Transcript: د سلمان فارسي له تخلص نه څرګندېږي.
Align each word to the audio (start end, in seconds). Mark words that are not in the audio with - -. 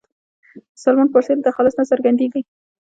د 0.73 0.75
سلمان 0.83 1.07
فارسي 1.13 1.33
له 1.37 1.43
تخلص 1.49 1.73
نه 1.79 1.83
څرګندېږي. 1.91 2.41